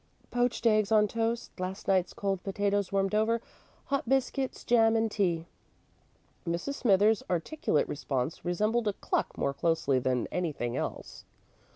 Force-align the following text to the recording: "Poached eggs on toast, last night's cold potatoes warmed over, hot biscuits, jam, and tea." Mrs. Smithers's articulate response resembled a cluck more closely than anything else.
"Poached 0.31 0.65
eggs 0.65 0.91
on 0.91 1.07
toast, 1.07 1.51
last 1.59 1.87
night's 1.87 2.11
cold 2.13 2.41
potatoes 2.43 2.91
warmed 2.91 3.13
over, 3.13 3.39
hot 3.85 4.09
biscuits, 4.09 4.63
jam, 4.63 4.95
and 4.95 5.11
tea." 5.11 5.45
Mrs. 6.43 6.73
Smithers's 6.73 7.23
articulate 7.29 7.87
response 7.87 8.43
resembled 8.43 8.87
a 8.87 8.93
cluck 8.93 9.37
more 9.37 9.53
closely 9.53 9.99
than 9.99 10.25
anything 10.31 10.75
else. 10.75 11.23